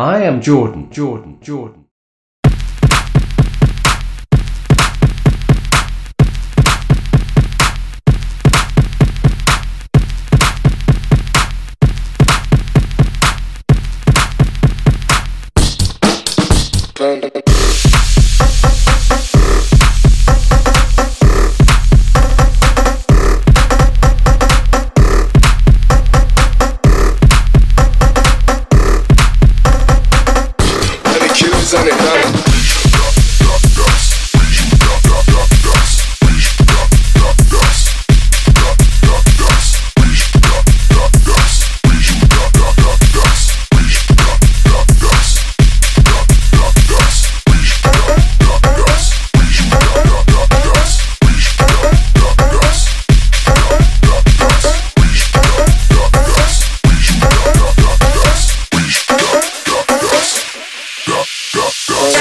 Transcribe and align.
I 0.00 0.22
am 0.22 0.40
Jordan, 0.40 0.92
Jordan, 0.92 1.40
Jordan. 1.40 1.87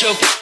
Hold 0.00 0.37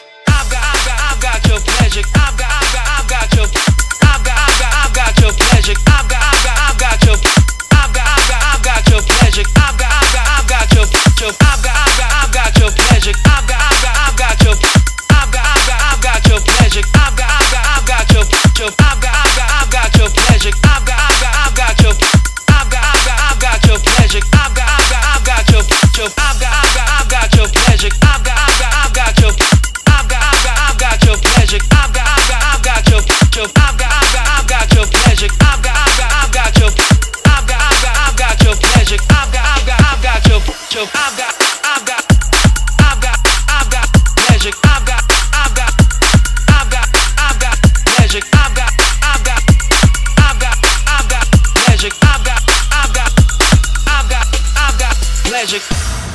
up, 55.55 56.06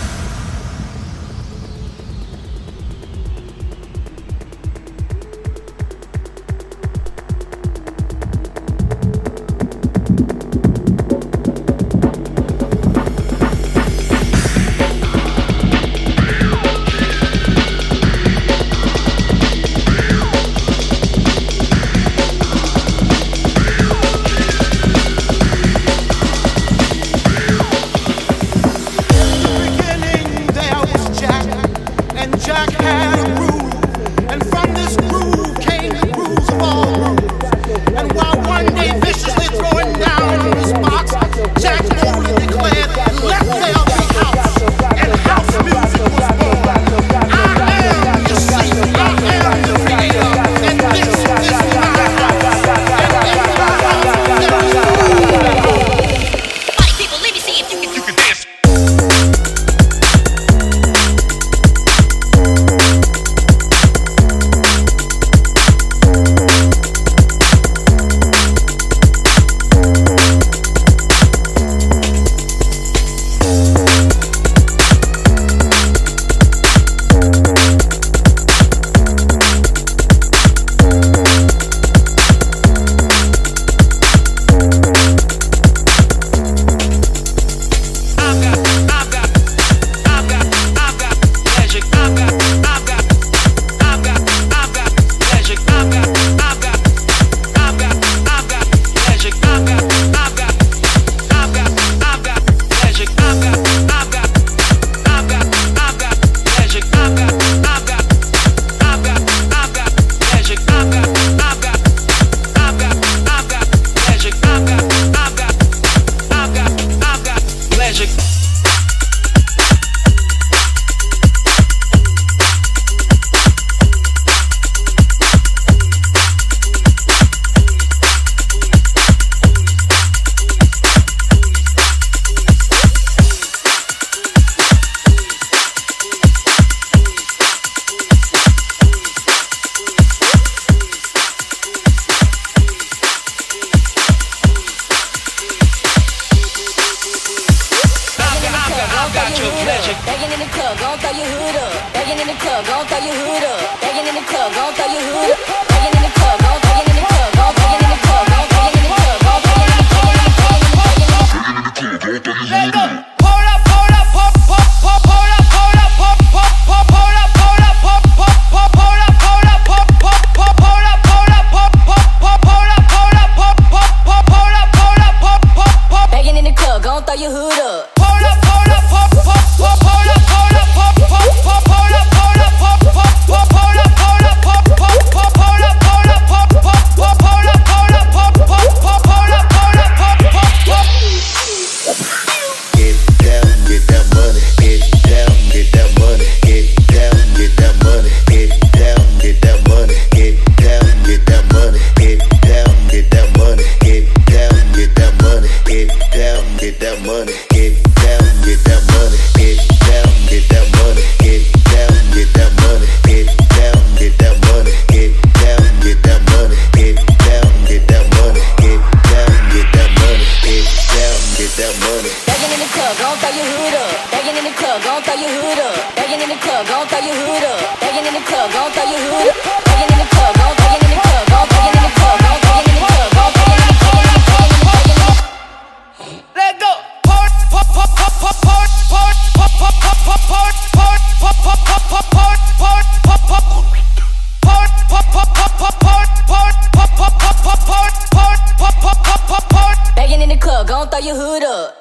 your 251.04 251.16
hood 251.16 251.44
up. 251.44 251.81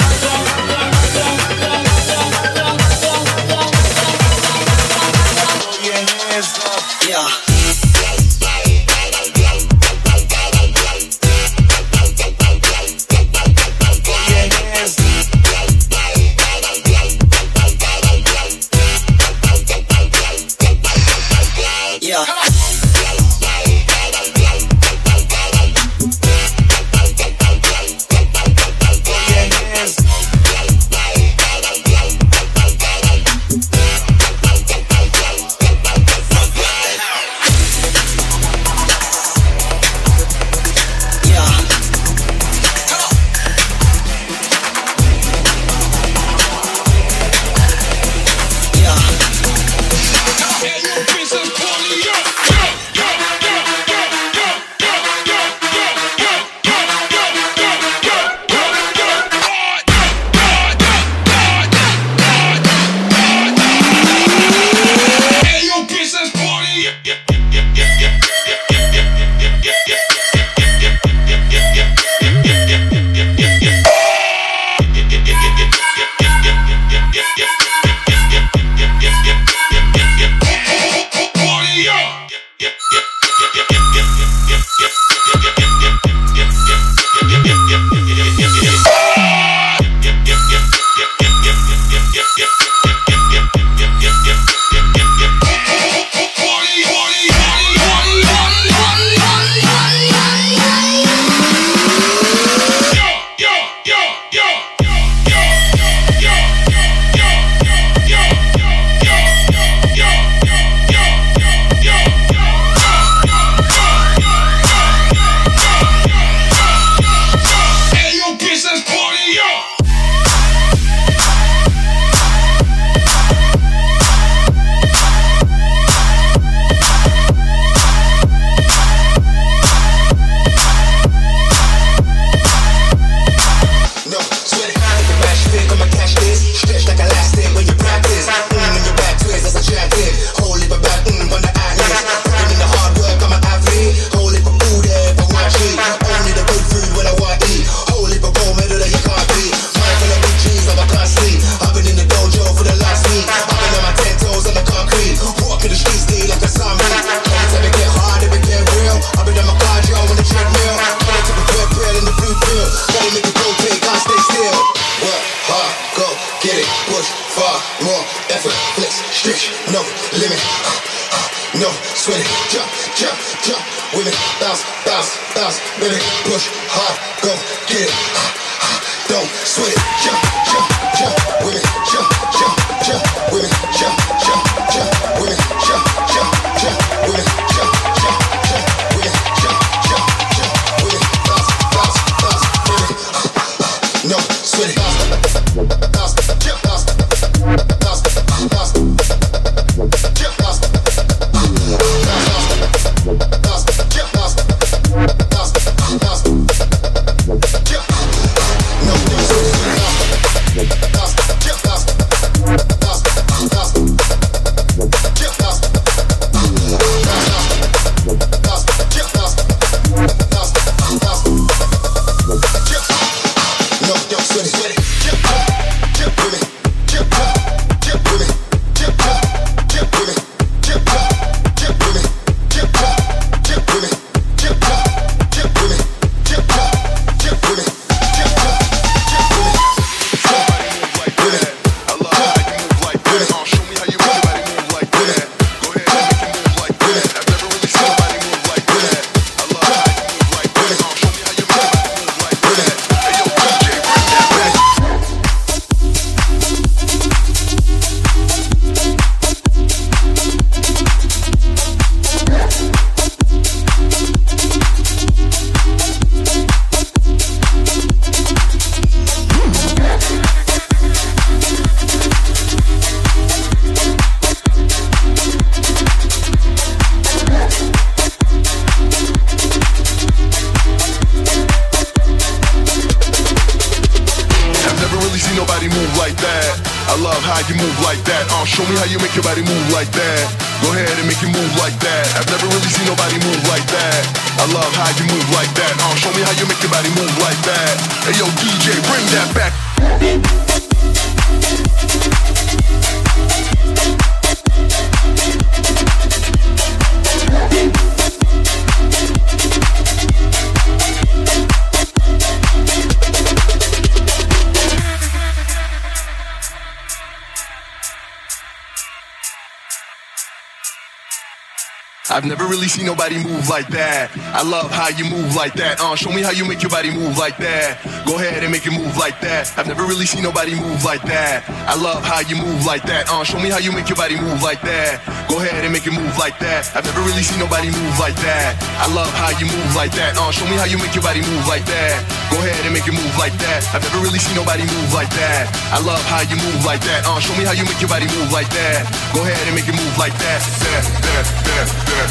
I've 322.11 322.25
never 322.27 322.43
really 322.43 322.67
seen 322.67 322.85
nobody 322.85 323.15
move 323.23 323.47
like 323.47 323.71
that. 323.71 324.11
I 324.35 324.43
love 324.43 324.67
how 324.67 324.91
you 324.91 325.07
move 325.07 325.31
like 325.31 325.55
that. 325.55 325.79
Uh, 325.79 325.95
show 325.95 326.11
me 326.11 326.21
how 326.21 326.35
you 326.35 326.43
make 326.43 326.59
your 326.59 326.69
body 326.69 326.91
move 326.91 327.15
like 327.17 327.39
that. 327.39 327.79
Go 328.03 328.19
ahead 328.19 328.43
and 328.43 328.51
make 328.51 328.67
it 328.67 328.75
move 328.75 328.91
like 328.99 329.15
that. 329.23 329.47
I've 329.55 329.67
never 329.67 329.87
really 329.87 330.03
seen 330.03 330.19
nobody 330.19 330.51
move 330.51 330.83
like 330.83 330.99
that. 331.07 331.47
I 331.71 331.79
love 331.79 332.03
how 332.03 332.19
you 332.19 332.35
move 332.35 332.67
like 332.67 332.83
that. 332.91 333.07
Uh, 333.07 333.23
show 333.23 333.39
me 333.39 333.47
how 333.47 333.63
you 333.63 333.71
make 333.71 333.87
your 333.87 333.95
body 333.95 334.19
move 334.19 334.43
like 334.43 334.59
that. 334.67 334.99
Go 335.31 335.39
ahead 335.39 335.63
and 335.63 335.71
make 335.71 335.87
it 335.87 335.95
move 335.95 336.11
like 336.19 336.35
that. 336.43 336.67
I've 336.75 336.83
never 336.83 336.99
really 337.07 337.23
seen 337.23 337.39
nobody 337.39 337.71
move 337.71 337.95
like 337.95 338.19
that. 338.27 338.59
I 338.83 338.91
love 338.91 339.11
how 339.15 339.31
you 339.39 339.47
move 339.47 339.71
like 339.71 339.95
that. 339.95 340.19
Uh, 340.19 340.35
show 340.35 340.43
me 340.51 340.59
how 340.59 340.67
you 340.67 340.75
make 340.83 340.91
your 340.91 341.07
body 341.07 341.23
move 341.23 341.47
like 341.47 341.63
that. 341.63 341.95
Go 342.27 342.43
ahead 342.43 342.59
and 342.67 342.75
make 342.75 342.91
it 342.91 342.95
move 342.95 343.15
like 343.15 343.35
that. 343.39 343.63
I've 343.71 343.87
never 343.87 344.03
really 344.03 344.19
seen 344.19 344.35
nobody 344.35 344.67
move 344.67 344.91
like 344.91 345.09
that. 345.15 345.47
I 345.71 345.79
love 345.79 346.03
how 346.11 346.27
you 346.27 346.35
move 346.35 346.59
like 346.67 346.83
that. 346.83 347.07
Uh, 347.07 347.23
show 347.23 347.31
me 347.39 347.47
how 347.47 347.55
you 347.55 347.63
make 347.63 347.79
your 347.79 347.87
body 347.87 348.11
move 348.11 348.35
like 348.35 348.51
that. 348.51 348.83
Go 349.15 349.23
ahead 349.23 349.39
and 349.47 349.55
make 349.55 349.71
it 349.71 349.75
move 349.79 349.95
like 349.95 350.11
that. 350.19 350.39
that, 350.43 350.83
that, 351.07 351.25
that, 351.47 351.67
that. 351.87 352.00
Hey 352.01 352.07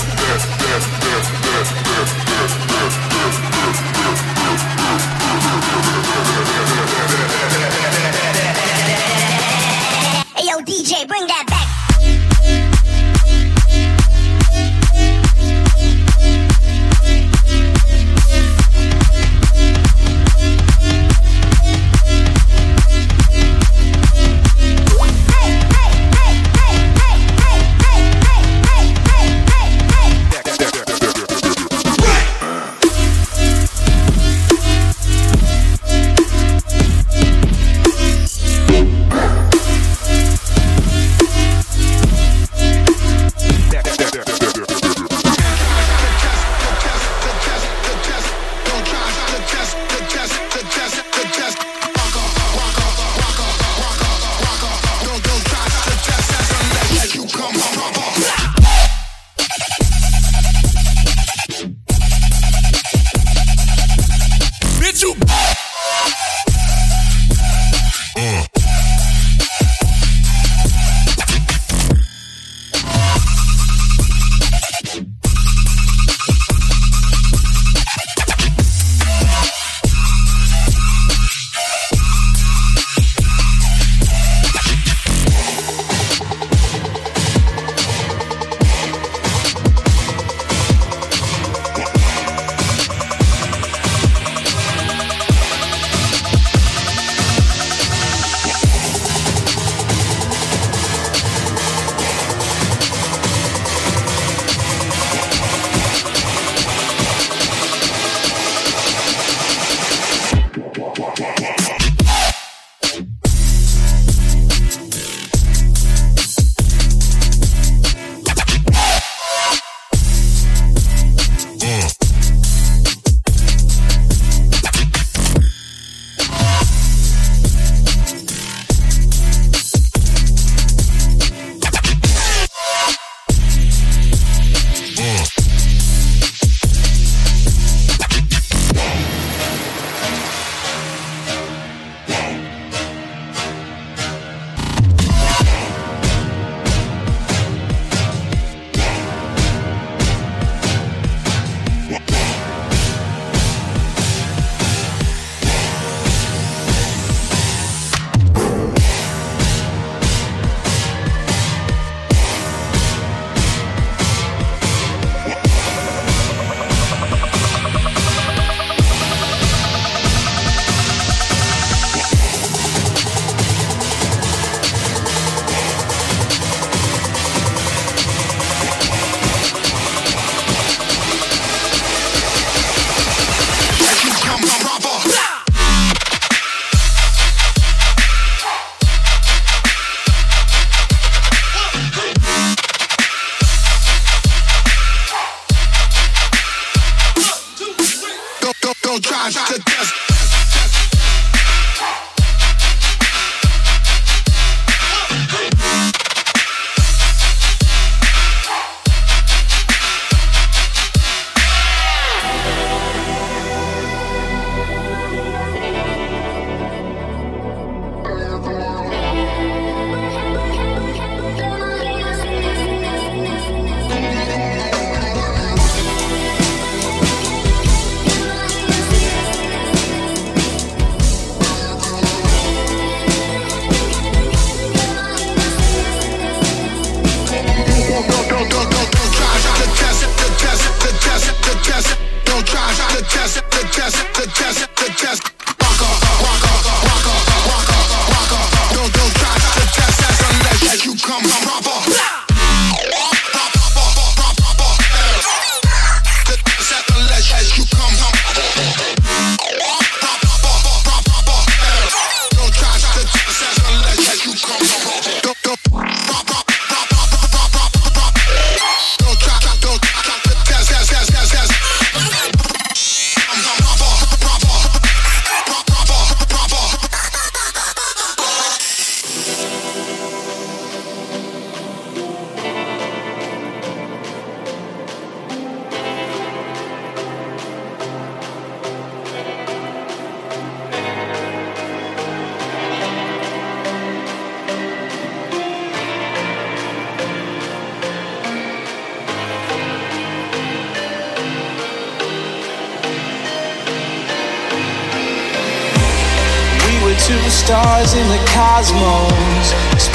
yo, 10.47 10.61
DJ, 10.61 11.09
bring 11.09 11.27
that 11.27 11.40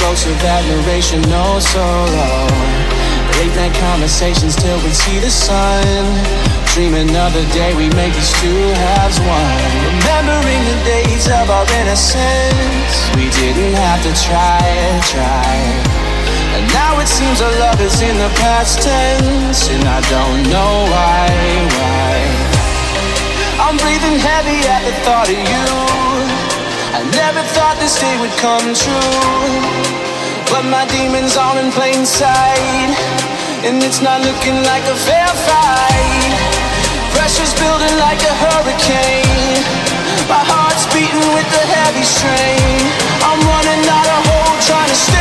Explosive 0.06 0.46
admiration, 0.46 1.20
no 1.34 1.58
solo. 1.58 2.30
Late 3.42 3.56
night 3.58 3.74
conversations 3.82 4.56
till 4.56 4.78
we 4.86 4.94
see 4.94 5.18
the 5.18 5.32
sun. 5.32 5.82
Dream 6.78 6.94
another 6.94 7.42
day 7.58 7.74
we 7.74 7.90
make 7.98 8.14
these 8.14 8.32
two 8.38 8.70
halves 8.86 9.18
one. 9.18 9.66
Remembering 9.82 10.62
the 10.70 10.78
days 10.86 11.26
of 11.26 11.50
our 11.50 11.66
innocence. 11.82 12.94
We 13.18 13.34
didn't 13.34 13.74
have 13.74 14.06
to 14.06 14.14
try, 14.22 14.62
try. 15.10 15.50
And 16.54 16.70
now 16.70 17.02
it 17.02 17.08
seems 17.08 17.42
our 17.42 17.50
love 17.58 17.82
is 17.82 18.00
in 18.00 18.16
the 18.16 18.30
past 18.38 18.86
tense. 18.86 19.70
And 19.74 19.90
I 19.90 20.06
don't 20.06 20.44
know 20.54 20.86
why, 20.86 21.34
why. 21.82 22.14
I'm 23.58 23.76
breathing 23.82 24.22
heavy 24.22 24.70
at 24.70 24.86
the 24.86 24.94
thought 25.02 25.34
of 25.34 25.34
you. 25.34 25.95
Never 27.14 27.44
thought 27.54 27.78
this 27.78 28.00
day 28.02 28.16
would 28.18 28.34
come 28.42 28.74
true. 28.74 29.54
But 30.50 30.66
my 30.66 30.86
demons 30.90 31.38
are 31.38 31.58
in 31.60 31.70
plain 31.70 32.06
sight. 32.06 32.96
And 33.62 33.84
it's 33.84 34.02
not 34.02 34.22
looking 34.22 34.58
like 34.66 34.86
a 34.90 34.98
fair 34.98 35.30
fight. 35.46 36.34
Pressure's 37.14 37.54
building 37.60 37.96
like 38.02 38.22
a 38.26 38.34
hurricane. 38.46 39.62
My 40.30 40.42
heart's 40.42 40.86
beating 40.90 41.30
with 41.34 41.50
a 41.54 41.66
heavy 41.78 42.06
strain. 42.06 42.82
I'm 43.22 43.42
running 43.46 43.84
out 43.86 44.10
of 44.10 44.22
hope, 44.26 44.60
trying 44.66 44.90
to 44.90 44.96
stay 44.98 45.15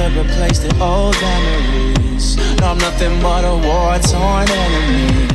could 0.00 0.16
replace 0.16 0.60
the 0.60 0.72
old 0.80 1.14
memories. 1.20 2.36
No, 2.58 2.72
I'm 2.72 2.78
nothing 2.78 3.20
but 3.20 3.44
a 3.44 3.52
war 3.52 3.98
torn 4.00 4.48
enemy. 4.48 5.28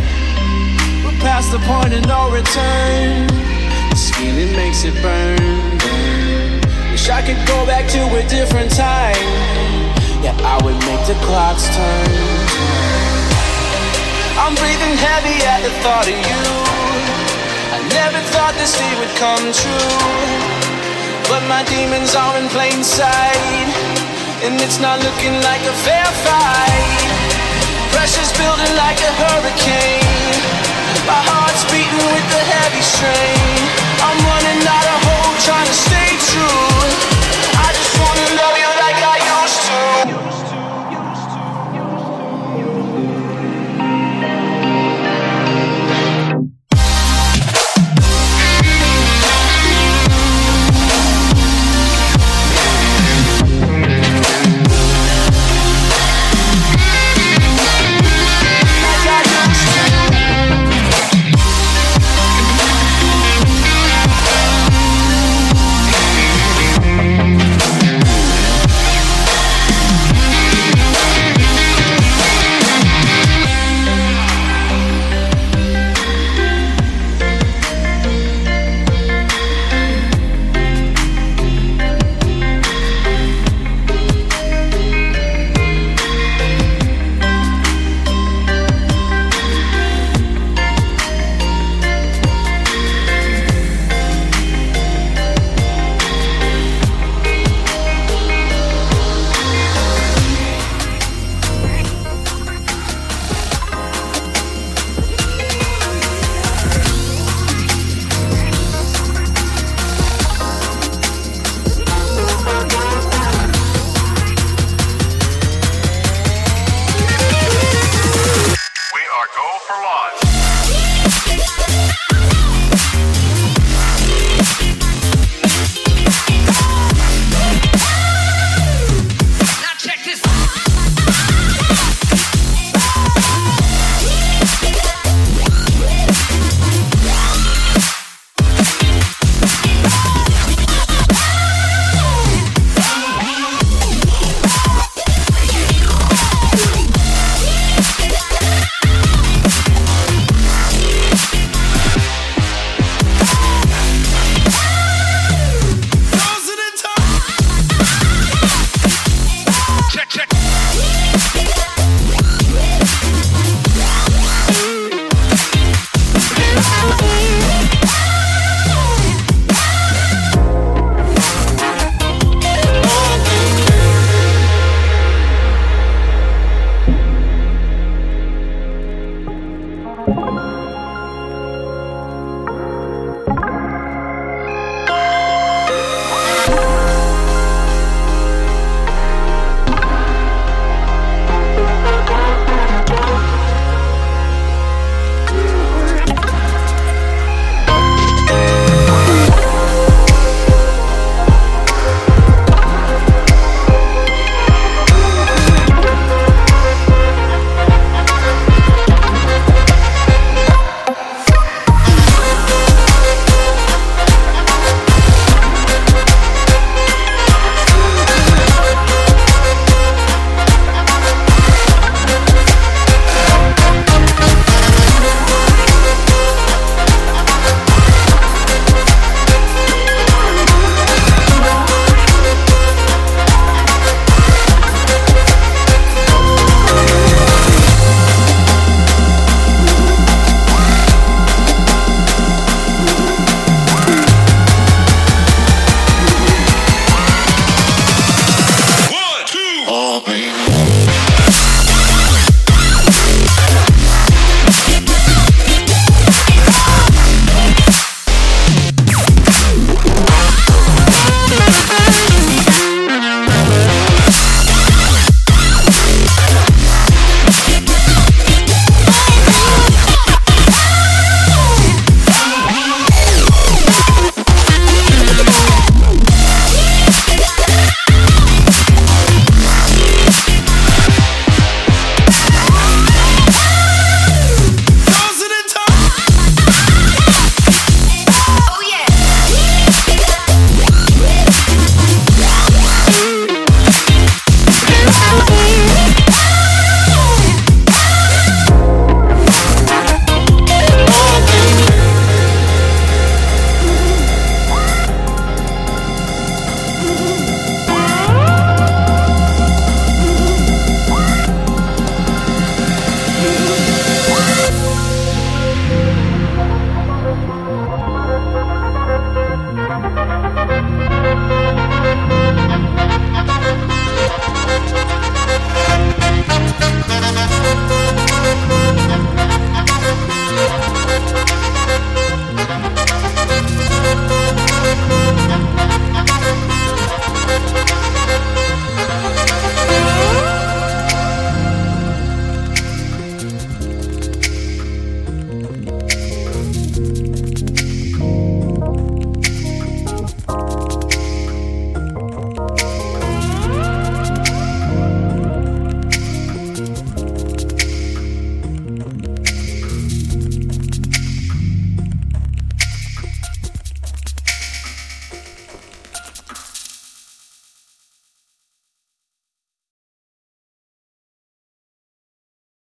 We're 1.05 1.19
past 1.21 1.51
the 1.51 1.61
point 1.69 1.93
of 1.93 2.01
no 2.09 2.33
return. 2.33 3.29
This 3.93 4.09
feeling 4.17 4.51
makes 4.57 4.81
it 4.83 4.95
burn, 5.05 5.37
burn. 5.77 6.61
Wish 6.89 7.09
I 7.09 7.21
could 7.21 7.37
go 7.45 7.57
back 7.69 7.85
to 7.93 8.01
a 8.17 8.23
different 8.27 8.71
time. 8.73 9.29
Yeah, 10.25 10.33
I 10.41 10.57
would 10.65 10.79
make 10.89 11.03
the 11.05 11.17
clocks 11.27 11.69
turn. 11.69 11.77
turn. 11.77 12.33
I'm 14.41 14.55
breathing 14.57 14.97
heavy 14.97 15.37
at 15.45 15.61
the 15.61 15.73
thought 15.85 16.09
of 16.09 16.17
you. 16.29 16.43
I 17.69 17.79
never 17.93 18.19
thought 18.33 18.55
this 18.57 18.73
day 18.73 18.93
would 18.97 19.13
come 19.21 19.45
true. 19.61 19.93
But 21.29 21.45
my 21.53 21.61
demons 21.69 22.15
are 22.15 22.33
in 22.41 22.49
plain 22.49 22.83
sight 22.83 24.04
and 24.45 24.61
it's 24.61 24.79
not 24.79 25.01
looking 25.01 25.33
like 25.41 25.63
a 25.65 25.73
fair 25.81 26.05
fight. 26.21 27.09
Pressure's 27.89 28.29
building 28.37 28.73
like 28.77 28.99
a 29.01 29.11
hurricane. 29.17 30.37
My 31.09 31.17
heart's 31.17 31.65
beating 31.73 32.05
with 32.13 32.29
a 32.29 32.43
heavy 32.53 32.83
strain. 32.85 33.57
I'm 34.05 34.19
running 34.21 34.61
out 34.61 34.87
of 34.93 34.99
hope, 35.09 35.37
trying 35.41 35.65
to 35.65 35.77
stay 35.89 36.09
true. 36.29 36.69
I 37.57 37.73
just 37.73 37.93
wanna 37.97 38.27
love 38.37 38.55
you 38.61 38.69
like 38.85 38.99
I 39.01 39.17
used 39.33 39.61
to. 39.69 40.54